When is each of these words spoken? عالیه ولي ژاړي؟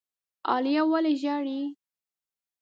عالیه 0.49 0.83
ولي 0.91 1.13
ژاړي؟ 1.21 1.61